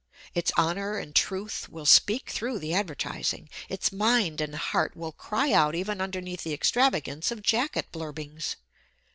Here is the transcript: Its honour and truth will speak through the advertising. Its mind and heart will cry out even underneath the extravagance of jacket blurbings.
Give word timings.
Its 0.33 0.51
honour 0.57 0.97
and 0.97 1.13
truth 1.13 1.69
will 1.69 1.85
speak 1.85 2.31
through 2.31 2.57
the 2.57 2.73
advertising. 2.73 3.47
Its 3.69 3.91
mind 3.91 4.41
and 4.41 4.55
heart 4.55 4.95
will 4.97 5.11
cry 5.11 5.51
out 5.53 5.75
even 5.75 6.01
underneath 6.01 6.41
the 6.41 6.55
extravagance 6.55 7.29
of 7.29 7.43
jacket 7.43 7.85
blurbings. 7.91 8.55